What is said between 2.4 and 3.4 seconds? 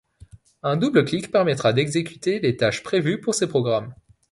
tâches prévues pour